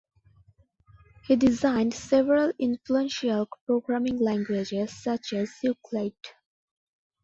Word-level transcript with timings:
He 1.27 1.35
designed 1.35 1.93
several 1.93 2.51
influential 2.57 3.47
programming 3.67 4.17
languages 4.17 4.91
such 4.97 5.31
as 5.33 5.51
Euclid. 5.61 6.15